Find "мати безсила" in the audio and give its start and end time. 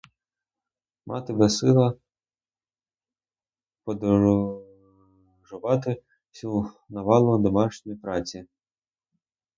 1.05-1.95